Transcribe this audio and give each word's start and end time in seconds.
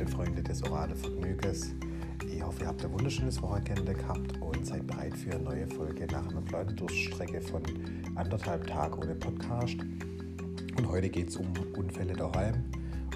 liebste 0.00 0.16
Freunde 0.16 0.42
des 0.42 0.62
oralen 0.62 0.96
Vergnügens. 0.96 1.74
Ich 2.26 2.42
hoffe, 2.42 2.62
ihr 2.62 2.68
habt 2.68 2.82
ein 2.82 2.92
wunderschönes 2.92 3.42
Wochenende 3.42 3.92
gehabt 3.92 4.40
und 4.40 4.66
seid 4.66 4.86
bereit 4.86 5.14
für 5.14 5.32
eine 5.32 5.42
neue 5.42 5.66
Folge 5.66 6.06
nach 6.06 6.26
einer 6.26 6.40
kleinen 6.42 6.76
von 7.42 7.62
anderthalb 8.14 8.66
Tagen 8.66 8.94
ohne 8.94 9.14
Podcast. 9.14 9.76
Und 10.78 10.88
heute 10.88 11.10
geht 11.10 11.28
es 11.28 11.36
um 11.36 11.52
Unfälle 11.76 12.14
daheim 12.14 12.64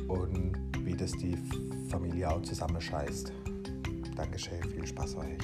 und 0.09 0.53
wie 0.81 0.95
das 0.95 1.13
die 1.13 1.39
Familie 1.89 2.31
auch 2.31 2.43
zusammenscheißt. 2.43 3.33
Dankeschön, 4.17 4.63
viel 4.65 4.87
Spaß 4.87 5.17
euch. 5.17 5.39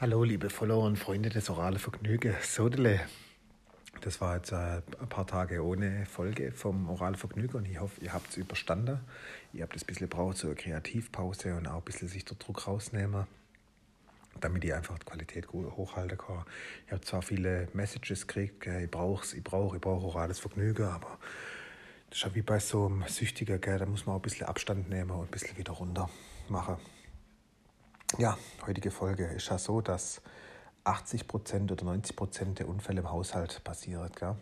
Hallo, 0.00 0.24
liebe 0.24 0.48
Follower 0.48 0.84
und 0.84 0.98
Freunde 0.98 1.28
des 1.28 1.50
oralen 1.50 1.78
Vergnügens. 1.78 2.54
Sodele. 2.54 3.00
Das 4.00 4.20
war 4.20 4.36
jetzt 4.36 4.52
äh, 4.52 4.82
ein 5.00 5.08
paar 5.08 5.26
Tage 5.26 5.64
ohne 5.64 6.06
Folge 6.06 6.52
vom 6.52 6.88
Oral 6.88 7.14
Vergnügen 7.14 7.56
und 7.56 7.66
ich 7.66 7.80
hoffe, 7.80 8.00
ihr 8.00 8.12
habt 8.12 8.30
es 8.30 8.36
überstanden. 8.36 9.00
Ihr 9.52 9.62
habt 9.62 9.74
ein 9.74 9.86
bisschen 9.86 10.08
braucht, 10.08 10.36
so 10.36 10.48
eine 10.48 10.56
Kreativpause 10.56 11.54
und 11.54 11.66
auch 11.66 11.78
ein 11.78 11.84
bisschen 11.84 12.08
sich 12.08 12.24
der 12.24 12.36
Druck 12.36 12.66
rausnehmen, 12.66 13.26
damit 14.40 14.64
ich 14.64 14.74
einfach 14.74 14.98
die 14.98 15.06
Qualität 15.06 15.48
hochhalten 15.52 16.18
kann. 16.18 16.44
Ich 16.86 16.92
habe 16.92 17.02
zwar 17.02 17.22
viele 17.22 17.68
Messages 17.72 18.26
gekriegt, 18.26 18.66
ich 18.66 18.90
brauche 18.90 19.24
es, 19.24 19.32
ich 19.32 19.44
brauche, 19.44 19.76
ich 19.76 19.82
brauche 19.82 20.04
orales 20.06 20.38
Vergnügen, 20.38 20.84
aber 20.84 21.18
das 22.10 22.18
ist 22.18 22.24
ja 22.24 22.34
wie 22.34 22.42
bei 22.42 22.58
so 22.58 22.86
einem 22.86 23.04
Süchtiger, 23.08 23.58
gell? 23.58 23.78
da 23.78 23.86
muss 23.86 24.06
man 24.06 24.14
auch 24.14 24.20
ein 24.20 24.22
bisschen 24.22 24.46
Abstand 24.46 24.88
nehmen 24.88 25.10
und 25.10 25.24
ein 25.24 25.30
bisschen 25.30 25.56
wieder 25.56 25.72
runter 25.72 26.10
machen. 26.48 26.76
Ja, 28.18 28.38
heutige 28.66 28.90
Folge 28.90 29.26
ist 29.26 29.48
ja 29.48 29.58
so, 29.58 29.80
dass 29.80 30.20
80% 30.84 31.72
oder 31.72 31.84
90% 31.84 32.54
der 32.54 32.68
Unfälle 32.68 33.00
im 33.00 33.10
Haushalt 33.10 33.62
passieren. 33.64 34.10
Gell? 34.18 34.36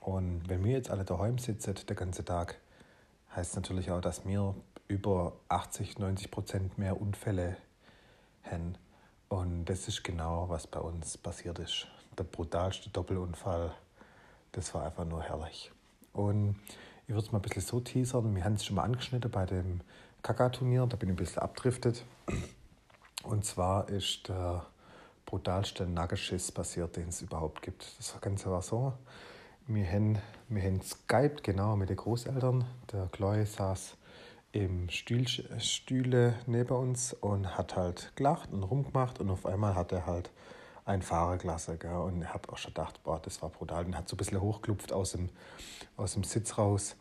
Und 0.00 0.48
wenn 0.48 0.64
wir 0.64 0.72
jetzt 0.72 0.90
alle 0.90 1.04
daheim 1.04 1.38
sitzen, 1.38 1.74
den 1.74 1.96
ganzen 1.96 2.24
Tag, 2.24 2.58
heißt 3.34 3.56
natürlich 3.56 3.90
auch, 3.90 4.00
dass 4.00 4.26
wir 4.26 4.54
über 4.86 5.34
80, 5.48 5.96
90% 5.96 6.70
mehr 6.76 7.00
Unfälle 7.00 7.56
haben. 8.42 8.76
Und 9.28 9.66
das 9.66 9.88
ist 9.88 10.02
genau, 10.02 10.48
was 10.48 10.66
bei 10.66 10.80
uns 10.80 11.18
passiert 11.18 11.58
ist. 11.58 11.86
Der 12.16 12.24
brutalste 12.24 12.88
Doppelunfall, 12.90 13.74
das 14.52 14.74
war 14.74 14.86
einfach 14.86 15.04
nur 15.04 15.22
herrlich. 15.22 15.70
Und 16.12 16.56
ich 17.06 17.10
würde 17.14 17.26
es 17.26 17.32
mal 17.32 17.38
ein 17.38 17.42
bisschen 17.42 17.62
so 17.62 17.80
teasern. 17.80 18.34
Wir 18.34 18.44
haben 18.44 18.54
es 18.54 18.64
schon 18.64 18.76
mal 18.76 18.84
angeschnitten 18.84 19.30
bei 19.30 19.44
dem 19.46 19.80
Kaka-Turnier, 20.22 20.86
da 20.86 20.96
bin 20.96 21.10
ich 21.10 21.12
ein 21.12 21.16
bisschen 21.16 21.42
abdriftet. 21.42 22.04
Und 23.22 23.44
zwar 23.44 23.88
ist 23.88 24.28
der 24.28 24.66
brutalste 25.28 25.86
Naggenschiss 25.86 26.50
passiert, 26.50 26.96
den 26.96 27.08
es 27.08 27.20
überhaupt 27.20 27.60
gibt. 27.60 27.84
Das 27.98 28.18
Ganze 28.18 28.50
war 28.50 28.62
so, 28.62 28.94
wir 29.66 29.86
haben, 29.86 30.18
wir 30.48 30.62
haben 30.62 30.80
Skype 30.80 31.42
genau 31.42 31.76
mit 31.76 31.90
den 31.90 31.96
Großeltern. 31.96 32.64
Der 32.90 33.08
Chloe 33.12 33.44
saß 33.44 33.98
im 34.52 34.88
Stuhl, 34.88 35.26
Stühle 35.58 36.34
neben 36.46 36.74
uns 36.74 37.12
und 37.12 37.58
hat 37.58 37.76
halt 37.76 38.10
gelacht 38.16 38.50
und 38.54 38.62
rumgemacht 38.62 39.20
und 39.20 39.28
auf 39.28 39.44
einmal 39.44 39.74
hat 39.74 39.92
er 39.92 40.06
halt 40.06 40.30
ein 40.86 41.02
Fahrerklasse. 41.02 41.78
Und 42.02 42.22
ich 42.22 42.28
habe 42.32 42.50
auch 42.50 42.56
schon 42.56 42.72
gedacht, 42.72 43.02
boah, 43.04 43.20
das 43.20 43.42
war 43.42 43.50
brutal. 43.50 43.84
Und 43.84 43.98
hat 43.98 44.08
so 44.08 44.14
ein 44.14 44.16
bisschen 44.16 44.40
hochgelupft 44.40 44.94
aus 44.94 45.12
dem, 45.12 45.28
aus 45.98 46.14
dem 46.14 46.24
Sitz 46.24 46.56
raus. 46.56 46.96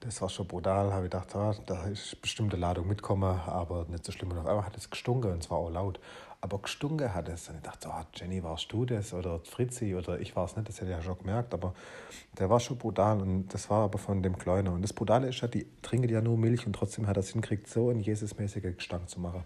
Das 0.00 0.20
war 0.22 0.28
schon 0.28 0.46
brutal. 0.46 0.92
Habe 0.92 1.06
ich 1.06 1.10
gedacht, 1.10 1.34
ah, 1.36 1.54
da 1.66 1.84
ist 1.84 2.20
bestimmt 2.22 2.52
eine 2.52 2.60
Ladung 2.60 2.86
mitkommen, 2.86 3.40
aber 3.46 3.86
nicht 3.88 4.04
so 4.04 4.12
schlimm. 4.12 4.30
Und 4.30 4.38
auf 4.38 4.46
einmal 4.46 4.64
hat 4.64 4.76
es 4.76 4.90
gestunken 4.90 5.32
und 5.32 5.42
zwar 5.42 5.58
auch 5.58 5.70
laut. 5.70 6.00
Aber 6.42 6.58
gestunken 6.58 7.12
hat 7.12 7.28
es. 7.28 7.48
Und 7.48 7.56
ich 7.56 7.62
dachte, 7.62 7.88
oh, 7.90 8.02
Jenny, 8.14 8.42
warst 8.42 8.72
du 8.72 8.86
das? 8.86 9.12
Oder 9.12 9.40
Fritzi? 9.40 9.94
Oder 9.94 10.20
ich 10.20 10.34
war 10.36 10.46
es 10.46 10.56
nicht, 10.56 10.68
das 10.68 10.80
hätte 10.80 10.90
ich 10.90 10.96
ja 10.96 11.02
schon 11.02 11.18
gemerkt. 11.18 11.52
Aber 11.52 11.74
der 12.38 12.48
war 12.48 12.60
schon 12.60 12.78
brutal. 12.78 13.20
Und 13.20 13.48
das 13.48 13.68
war 13.68 13.84
aber 13.84 13.98
von 13.98 14.22
dem 14.22 14.38
Kleiner. 14.38 14.72
Und 14.72 14.82
das 14.82 14.92
Brutale 14.92 15.28
ist 15.28 15.40
ja, 15.40 15.48
die 15.48 15.66
trinken 15.82 16.08
ja 16.08 16.20
nur 16.20 16.38
Milch 16.38 16.66
und 16.66 16.72
trotzdem 16.72 17.06
hat 17.06 17.16
er 17.16 17.20
es 17.20 17.30
hingekriegt, 17.30 17.68
so 17.68 17.90
einen 17.90 18.00
Jesusmäßigen 18.00 18.76
Gestank 18.76 19.08
zu 19.10 19.20
machen. 19.20 19.44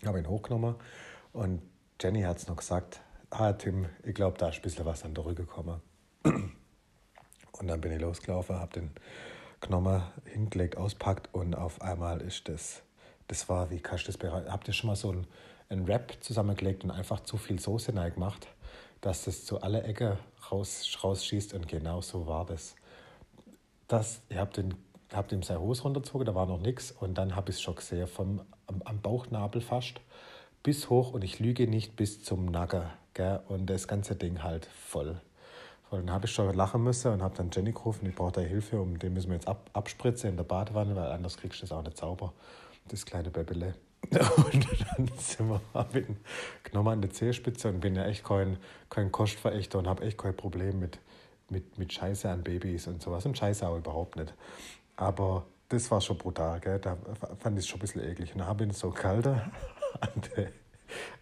Ich 0.00 0.06
habe 0.06 0.18
ihn 0.18 0.28
hochgenommen 0.28 0.74
und 1.32 1.62
Jenny 2.00 2.22
hat 2.22 2.38
es 2.38 2.48
noch 2.48 2.56
gesagt, 2.56 3.02
ah 3.28 3.52
Tim, 3.52 3.86
ich 4.02 4.14
glaube, 4.14 4.38
da 4.38 4.48
ist 4.48 4.56
ein 4.56 4.62
bisschen 4.62 4.86
was 4.86 5.04
an 5.04 5.14
der 5.14 5.24
Rücke 5.24 5.44
gekommen. 5.44 5.80
Und 7.60 7.66
dann 7.66 7.80
bin 7.80 7.92
ich 7.92 8.00
losgelaufen, 8.00 8.56
habe 8.56 8.72
den 8.72 8.90
genommen, 9.60 10.02
hingelegt, 10.24 10.76
auspackt 10.76 11.28
und 11.32 11.54
auf 11.54 11.80
einmal 11.82 12.20
ist 12.20 12.48
das, 12.48 12.82
das 13.28 13.48
war, 13.48 13.70
wie 13.70 13.80
kannst 13.80 14.04
du 14.04 14.06
das 14.08 14.18
bereiten? 14.18 14.50
Habt 14.50 14.68
ihr 14.68 14.74
schon 14.74 14.88
mal 14.88 14.96
so 14.96 15.12
ein, 15.12 15.26
ein 15.68 15.86
Wrap 15.86 16.16
zusammengelegt 16.20 16.84
und 16.84 16.90
einfach 16.90 17.20
zu 17.20 17.36
viel 17.36 17.60
Soße 17.60 17.92
gemacht, 17.92 18.48
dass 19.00 19.24
das 19.24 19.44
zu 19.44 19.60
alle 19.60 19.82
Ecke 19.82 20.18
raus, 20.50 20.98
rausschießt 21.02 21.54
und 21.54 21.68
genau 21.68 22.00
so 22.00 22.26
war 22.26 22.46
das. 22.46 22.74
das 23.88 24.22
ich 24.28 24.36
habe 24.36 24.52
den 24.52 24.74
hab 25.12 25.28
dem 25.28 25.42
seine 25.42 25.60
Hose 25.60 25.82
runtergezogen, 25.82 26.24
da 26.24 26.34
war 26.34 26.46
noch 26.46 26.60
nichts 26.60 26.92
und 26.92 27.14
dann 27.14 27.34
habe 27.34 27.50
ich 27.50 27.56
es 27.56 27.62
schon 27.62 27.74
gesehen, 27.74 28.06
vom, 28.06 28.42
am, 28.66 28.82
am 28.84 29.00
Bauchnabel 29.00 29.60
fast 29.60 30.00
bis 30.62 30.90
hoch 30.90 31.12
und 31.12 31.24
ich 31.24 31.38
lüge 31.38 31.66
nicht 31.66 31.96
bis 31.96 32.22
zum 32.22 32.46
Nacken. 32.46 32.82
Und 33.48 33.66
das 33.66 33.86
ganze 33.86 34.16
Ding 34.16 34.42
halt 34.42 34.64
voll. 34.64 35.20
Und 35.90 36.06
dann 36.06 36.12
habe 36.12 36.26
ich 36.26 36.32
schon 36.32 36.54
lachen 36.54 36.84
müssen 36.84 37.12
und 37.12 37.22
habe 37.22 37.36
dann 37.36 37.50
Jenny 37.52 37.72
gerufen, 37.72 38.06
ich 38.08 38.14
brauche 38.14 38.32
da 38.32 38.40
Hilfe, 38.40 38.80
um 38.80 38.98
den 38.98 39.12
müssen 39.12 39.28
wir 39.28 39.34
jetzt 39.34 39.48
ab, 39.48 39.68
abspritzen 39.72 40.30
in 40.30 40.36
der 40.36 40.44
Badewanne, 40.44 40.94
weil 40.94 41.10
anders 41.10 41.36
kriegst 41.36 41.60
du 41.60 41.66
das 41.66 41.72
auch 41.72 41.82
nicht 41.82 41.96
sauber, 41.96 42.32
das 42.88 43.04
kleine 43.04 43.30
Bäbele. 43.30 43.74
Und 44.10 44.66
dann 44.96 45.10
sind 45.18 45.48
wir, 45.48 45.60
habe 45.74 46.00
ich 46.00 46.06
genommen 46.62 46.88
an 46.88 47.00
der 47.02 47.10
Zehenspitze 47.10 47.68
und 47.68 47.80
bin 47.80 47.94
ja 47.94 48.06
echt 48.06 48.24
kein, 48.24 48.56
kein 48.88 49.12
Kostverächter 49.12 49.78
und 49.78 49.86
habe 49.86 50.02
echt 50.04 50.16
kein 50.16 50.34
Problem 50.34 50.80
mit, 50.80 50.98
mit, 51.50 51.76
mit 51.76 51.92
Scheiße 51.92 52.28
an 52.30 52.42
Babys 52.42 52.86
und 52.86 53.02
sowas. 53.02 53.26
Und 53.26 53.36
Scheiße 53.36 53.68
auch 53.68 53.76
überhaupt 53.76 54.16
nicht. 54.16 54.32
Aber 54.96 55.44
das 55.68 55.90
war 55.90 56.00
schon 56.00 56.16
brutal, 56.16 56.60
gell? 56.60 56.78
da 56.78 56.96
fand 57.38 57.58
ich 57.58 57.64
es 57.64 57.68
schon 57.68 57.78
ein 57.78 57.82
bisschen 57.82 58.02
eklig. 58.02 58.32
Und 58.32 58.38
dann 58.38 58.48
habe 58.48 58.64
ich 58.64 58.72
so 58.72 58.90
kalter 58.90 59.52
an 60.00 60.22
der, 60.34 60.48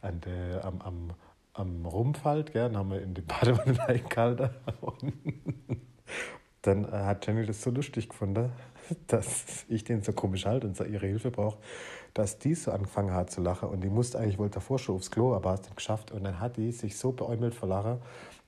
an 0.00 0.20
der, 0.20 0.64
am, 0.64 0.80
am 0.80 1.10
am 1.58 1.84
Rumpf 1.86 2.24
halt, 2.24 2.52
gell? 2.52 2.68
dann 2.68 2.76
haben 2.76 2.90
wir 2.90 3.02
in 3.02 3.14
die 3.14 3.20
Badewanne 3.20 3.78
reingehalten. 3.88 4.50
dann 6.62 6.84
äh, 6.84 6.88
hat 6.88 7.26
Jenny 7.26 7.44
das 7.44 7.62
so 7.62 7.70
lustig 7.70 8.08
gefunden, 8.08 8.52
dass 9.06 9.64
ich 9.68 9.84
den 9.84 10.02
so 10.02 10.12
komisch 10.12 10.46
halte 10.46 10.66
und 10.66 10.76
so 10.76 10.84
ihre 10.84 11.06
Hilfe 11.06 11.30
brauche, 11.30 11.58
dass 12.14 12.38
die 12.38 12.54
so 12.54 12.70
angefangen 12.70 13.12
hat 13.12 13.30
zu 13.30 13.40
lachen. 13.40 13.68
Und 13.68 13.82
die 13.82 13.88
musste 13.88 14.18
eigentlich 14.18 14.38
wohl 14.38 14.50
davor 14.50 14.78
schon 14.78 14.96
aufs 14.96 15.10
Klo, 15.10 15.34
aber 15.34 15.52
hat 15.52 15.60
es 15.60 15.66
nicht 15.66 15.76
geschafft. 15.76 16.10
Und 16.10 16.24
dann 16.24 16.40
hat 16.40 16.56
die 16.56 16.72
sich 16.72 16.96
so 16.96 17.12
beäumelt 17.12 17.54
vor 17.54 17.68
Lachen, 17.68 17.98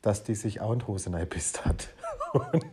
dass 0.03 0.22
die 0.22 0.34
sich 0.34 0.60
auch 0.60 0.72
in 0.72 0.78
die 0.81 0.87
Hose 0.87 1.12
reingepisst 1.12 1.65
hat. 1.65 1.88
Und 2.32 2.65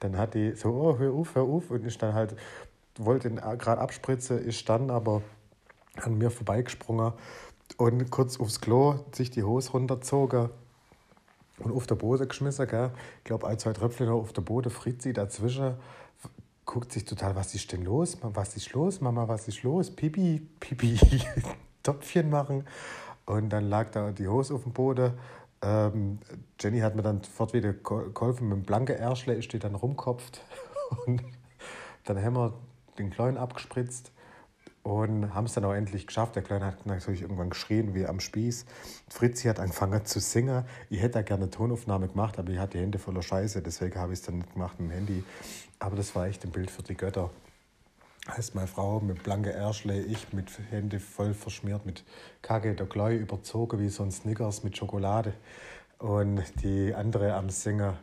dann 0.00 0.16
hat 0.16 0.34
die 0.34 0.52
so, 0.52 0.70
oh, 0.70 0.98
hör 0.98 1.12
auf, 1.12 1.34
hör 1.34 1.44
auf. 1.44 1.70
Und 1.70 1.86
ich 1.86 1.96
dann 1.96 2.12
halt, 2.12 2.36
wollte 2.98 3.30
gerade 3.30 3.80
abspritzen, 3.80 4.38
ist 4.38 4.68
dann 4.68 4.90
aber 4.90 5.22
an 6.02 6.18
mir 6.18 6.30
vorbeigesprungen 6.30 7.12
und 7.76 8.10
kurz 8.10 8.40
aufs 8.40 8.60
Klo 8.60 9.00
sich 9.12 9.30
die 9.30 9.42
Hose 9.42 9.72
runterzogen 9.72 10.50
und 11.58 11.72
auf 11.72 11.86
der 11.86 11.94
Boden 11.96 12.28
geschmissen. 12.28 12.66
Gell? 12.66 12.90
Ich 13.18 13.24
glaube, 13.24 13.46
ein, 13.46 13.58
zwei 13.58 13.72
Tröpfchen 13.72 14.08
auf 14.08 14.32
der 14.32 14.42
Boden, 14.42 14.70
Fritzi 14.70 15.12
dazwischen, 15.12 15.74
guckt 16.64 16.92
sich 16.92 17.04
total, 17.04 17.36
was 17.36 17.54
ist 17.54 17.72
denn 17.72 17.84
los? 17.84 18.18
Was 18.22 18.56
ist 18.56 18.72
los, 18.72 19.00
Mama, 19.00 19.28
was 19.28 19.48
ist 19.48 19.62
los? 19.62 19.90
Pipi, 19.90 20.46
Pipi, 20.60 20.98
Töpfchen 21.82 22.30
machen. 22.30 22.64
Und 23.24 23.50
dann 23.50 23.68
lag 23.68 23.90
da 23.90 24.12
die 24.12 24.28
Hose 24.28 24.54
auf 24.54 24.62
dem 24.62 24.72
Boden. 24.72 25.12
Ähm, 25.62 26.18
Jenny 26.60 26.80
hat 26.80 26.94
mir 26.94 27.02
dann 27.02 27.22
sofort 27.22 27.52
wieder 27.52 27.72
geholfen, 27.72 28.48
mit 28.48 28.58
dem 28.58 28.62
blanken 28.62 28.96
Ärschle 28.96 29.34
ist 29.34 29.52
dann 29.64 29.74
rumkopft. 29.74 30.42
Und 31.06 31.22
dann 32.04 32.22
haben 32.22 32.36
wir 32.36 32.52
den 32.98 33.10
Kleinen 33.10 33.36
abgespritzt 33.36 34.12
und 34.86 35.34
haben 35.34 35.46
es 35.46 35.54
dann 35.54 35.64
auch 35.64 35.72
endlich 35.72 36.06
geschafft. 36.06 36.36
Der 36.36 36.44
Kleine 36.44 36.66
hat 36.66 36.86
natürlich 36.86 37.22
irgendwann 37.22 37.50
geschrien 37.50 37.92
wie 37.92 38.06
am 38.06 38.20
Spieß. 38.20 38.66
Fritzi 39.08 39.48
hat 39.48 39.58
angefangen 39.58 40.04
zu 40.04 40.20
singen. 40.20 40.64
Ich 40.90 41.02
hätte 41.02 41.14
da 41.14 41.22
gerne 41.22 41.42
eine 41.44 41.50
Tonaufnahme 41.50 42.06
gemacht, 42.06 42.38
aber 42.38 42.52
ich 42.52 42.58
hatte 42.60 42.78
die 42.78 42.84
Hände 42.84 43.00
voller 43.00 43.22
Scheiße, 43.22 43.62
deswegen 43.62 43.98
habe 43.98 44.12
ich 44.12 44.20
es 44.20 44.26
dann 44.26 44.36
nicht 44.36 44.52
gemacht 44.52 44.78
mit 44.78 44.90
dem 44.90 44.94
Handy. 44.94 45.24
Aber 45.80 45.96
das 45.96 46.14
war 46.14 46.28
echt 46.28 46.44
ein 46.44 46.52
Bild 46.52 46.70
für 46.70 46.84
die 46.84 46.96
Götter. 46.96 47.30
Heißt 48.28 48.54
meine 48.54 48.68
Frau 48.68 49.00
mit 49.00 49.24
blanke 49.24 49.52
Ärschle, 49.52 50.00
ich 50.00 50.32
mit 50.32 50.52
Hände 50.70 51.00
voll 51.00 51.34
verschmiert 51.34 51.84
mit 51.84 52.04
Kacke, 52.42 52.72
der 52.72 52.86
Gleu 52.86 53.16
überzogen 53.16 53.80
wie 53.80 53.88
so 53.88 54.04
ein 54.04 54.12
Snickers 54.12 54.62
mit 54.62 54.76
Schokolade. 54.76 55.32
Und 55.98 56.44
die 56.62 56.94
andere 56.94 57.34
am 57.34 57.50
Singen. 57.50 57.94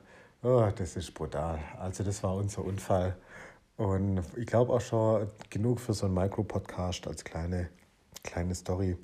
Oh, 0.41 0.67
das 0.75 0.97
ist 0.97 1.13
brutal. 1.13 1.59
Also 1.79 2.03
das 2.03 2.23
war 2.23 2.35
unser 2.35 2.65
Unfall. 2.65 3.15
Und 3.77 4.21
ich 4.35 4.45
glaube 4.45 4.73
auch 4.73 4.81
schon 4.81 5.27
genug 5.49 5.79
für 5.79 5.93
so 5.93 6.05
einen 6.05 6.13
Micro-Podcast 6.13 7.07
als 7.07 7.23
kleine, 7.23 7.69
kleine 8.23 8.53
Story. 8.53 8.97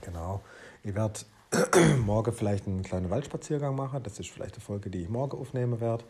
Genau. 0.00 0.40
Ich 0.82 0.94
werde 0.94 1.20
morgen 2.04 2.32
vielleicht 2.32 2.66
einen 2.66 2.82
kleinen 2.82 3.10
Waldspaziergang 3.10 3.74
machen. 3.76 4.02
Das 4.02 4.18
ist 4.18 4.30
vielleicht 4.30 4.54
eine 4.54 4.62
Folge, 4.62 4.90
die 4.90 5.02
ich 5.02 5.08
morgen 5.08 5.38
aufnehmen 5.38 5.80
werde. 5.80 6.04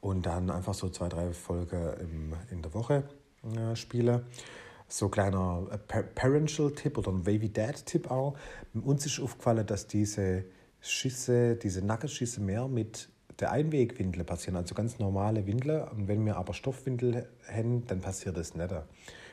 Und 0.00 0.26
dann 0.26 0.50
einfach 0.50 0.74
so 0.74 0.88
zwei, 0.88 1.08
drei 1.08 1.32
Folgen 1.32 1.92
im, 2.00 2.34
in 2.50 2.62
der 2.62 2.74
Woche 2.74 3.04
äh, 3.44 3.76
spiele. 3.76 4.24
So 4.88 5.06
ein 5.06 5.10
kleiner 5.10 5.66
äh, 5.70 6.02
Parental-Tipp 6.02 6.98
oder 6.98 7.10
ein 7.10 7.26
Wavy 7.26 7.52
Dad-Tipp 7.52 8.10
auch. 8.10 8.36
Uns 8.74 9.06
ist 9.06 9.20
aufgefallen, 9.20 9.66
dass 9.66 9.86
diese 9.86 10.44
Schüsse, 10.80 11.56
diese 11.56 11.84
Nackenschüsse 11.84 12.40
mehr 12.40 12.66
mit 12.68 13.08
der 13.42 13.52
Einwegwindel 13.52 14.24
passieren, 14.24 14.56
also 14.56 14.74
ganz 14.74 14.98
normale 14.98 15.46
Windel. 15.46 15.86
Und 15.94 16.08
wenn 16.08 16.24
wir 16.24 16.36
aber 16.36 16.54
Stoffwindel 16.54 17.28
haben, 17.52 17.86
dann 17.86 18.00
passiert 18.00 18.36
das 18.36 18.54
nicht. 18.54 18.72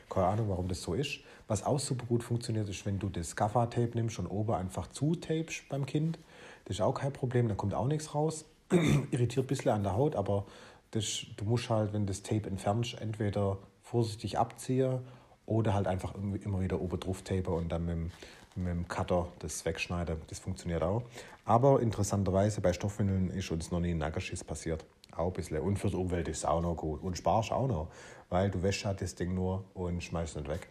Keine 0.08 0.26
Ahnung, 0.26 0.48
warum 0.48 0.68
das 0.68 0.82
so 0.82 0.94
ist. 0.94 1.20
Was 1.46 1.64
auch 1.64 1.78
super 1.78 2.04
gut 2.06 2.22
funktioniert, 2.22 2.68
ist, 2.68 2.84
wenn 2.84 2.98
du 2.98 3.08
das 3.08 3.36
Gaffer-Tape 3.36 3.92
nimmst 3.94 4.18
und 4.18 4.26
oben 4.26 4.54
einfach 4.54 4.88
zutapest 4.88 5.68
beim 5.68 5.86
Kind. 5.86 6.18
Das 6.64 6.76
ist 6.76 6.80
auch 6.80 6.94
kein 6.94 7.12
Problem, 7.12 7.48
da 7.48 7.54
kommt 7.54 7.74
auch 7.74 7.86
nichts 7.86 8.14
raus. 8.14 8.44
Irritiert 9.10 9.44
ein 9.44 9.48
bisschen 9.48 9.70
an 9.70 9.82
der 9.84 9.94
Haut, 9.94 10.16
aber 10.16 10.46
das, 10.90 11.26
du 11.36 11.44
musst 11.44 11.70
halt, 11.70 11.92
wenn 11.92 12.06
das 12.06 12.22
Tape 12.22 12.48
entfernst, 12.48 13.00
entweder 13.00 13.58
vorsichtig 13.82 14.38
abziehen 14.38 14.98
oder 15.46 15.74
halt 15.74 15.86
einfach 15.86 16.14
immer 16.14 16.60
wieder 16.60 16.80
oben 16.80 16.98
drauf 17.00 17.22
tape 17.22 17.50
und 17.50 17.70
dann 17.70 17.86
mit 17.86 17.94
dem, 17.94 18.10
mit 18.56 18.68
dem 18.68 18.88
Cutter 18.88 19.28
das 19.38 19.64
wegschneiden. 19.64 20.20
Das 20.28 20.38
funktioniert 20.38 20.82
auch. 20.82 21.02
Aber 21.44 21.80
interessanterweise 21.80 22.60
bei 22.60 22.72
Stoffwindeln 22.72 23.30
ist 23.30 23.50
uns 23.50 23.70
noch 23.70 23.80
nie 23.80 23.92
ein 23.92 23.98
Nackerschiss 23.98 24.44
passiert. 24.44 24.84
Auch 25.16 25.28
ein 25.28 25.32
bisschen. 25.32 25.58
Und 25.58 25.78
für 25.78 25.88
die 25.88 25.96
Umwelt 25.96 26.28
ist 26.28 26.38
es 26.38 26.44
auch 26.44 26.60
noch 26.60 26.76
gut. 26.76 27.02
Und 27.02 27.16
sparst 27.16 27.52
auch 27.52 27.68
noch, 27.68 27.88
weil 28.28 28.50
du 28.50 28.62
wäschst 28.62 28.84
halt 28.84 29.00
das 29.00 29.14
Ding 29.14 29.34
nur 29.34 29.64
und 29.74 30.02
schmeißt 30.02 30.36
es 30.36 30.42
nicht 30.42 30.50
weg. 30.50 30.68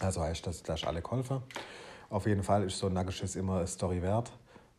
Also 0.00 0.20
heißt 0.22 0.46
das, 0.46 0.62
gleich 0.62 0.86
alle 0.86 1.00
geholfen. 1.00 1.42
Auf 2.10 2.26
jeden 2.26 2.42
Fall 2.42 2.64
ist 2.64 2.78
so 2.78 2.88
ein 2.88 2.92
Nackerschiss 2.92 3.36
immer 3.36 3.58
eine 3.58 3.66
Story 3.66 4.02
wert 4.02 4.32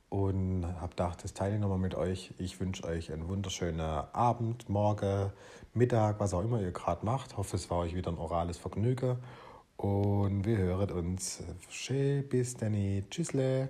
und 0.10 0.66
habe 0.80 0.90
gedacht, 0.90 1.24
das 1.24 1.34
teile 1.34 1.56
ich 1.56 1.62
nochmal 1.62 1.80
mit 1.80 1.96
euch. 1.96 2.32
Ich 2.38 2.60
wünsche 2.60 2.84
euch 2.84 3.12
einen 3.12 3.28
wunderschönen 3.28 3.80
Abend, 3.82 4.70
Morgen, 4.70 5.32
Mittag, 5.74 6.20
was 6.20 6.36
auch 6.36 6.44
immer 6.44 6.62
ihr 6.62 6.72
gerade 6.72 7.04
macht. 7.04 7.32
Ich 7.32 7.38
hoffe, 7.38 7.56
es 7.56 7.70
war 7.72 7.80
euch 7.80 7.96
wieder 7.96 8.12
ein 8.12 8.20
orales 8.20 8.58
Vergnügen 8.58 9.18
und 9.84 10.46
wir 10.46 10.58
hören 10.58 10.92
uns. 10.92 11.44
Schön, 11.70 12.28
bis 12.30 12.56
dann. 12.56 12.74
Tschüssle. 13.10 13.70